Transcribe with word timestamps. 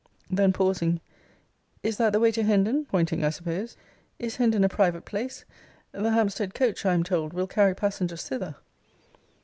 Then 0.31 0.51
pausing, 0.51 0.99
Is 1.83 1.97
that 1.97 2.11
the 2.11 2.19
way 2.19 2.31
to 2.31 2.41
Hendon? 2.41 2.85
[pointing, 2.85 3.23
I 3.23 3.29
suppose.] 3.29 3.77
Is 4.17 4.37
Hendon 4.37 4.63
a 4.63 4.67
private 4.67 5.05
place? 5.05 5.45
The 5.91 6.09
Hampstead 6.11 6.55
coach, 6.55 6.87
I 6.87 6.95
am 6.95 7.03
told, 7.03 7.33
will 7.33 7.45
carry 7.45 7.75
passengers 7.75 8.27
thither. 8.27 8.55